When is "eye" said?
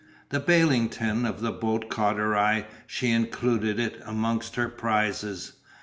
2.35-2.65